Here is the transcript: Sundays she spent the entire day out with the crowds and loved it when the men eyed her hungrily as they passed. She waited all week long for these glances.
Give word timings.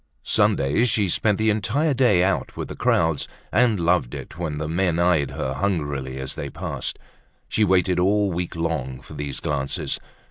Sundays 0.23 0.89
she 0.89 1.09
spent 1.09 1.37
the 1.37 1.51
entire 1.51 1.93
day 1.93 2.23
out 2.23 2.57
with 2.57 2.69
the 2.69 2.75
crowds 2.75 3.27
and 3.51 3.79
loved 3.79 4.15
it 4.15 4.35
when 4.35 4.57
the 4.57 4.67
men 4.67 4.97
eyed 4.97 5.29
her 5.29 5.53
hungrily 5.53 6.17
as 6.17 6.33
they 6.33 6.49
passed. 6.49 6.97
She 7.47 7.63
waited 7.63 7.99
all 7.99 8.31
week 8.31 8.55
long 8.55 9.01
for 9.01 9.13
these 9.13 9.39
glances. 9.39 9.99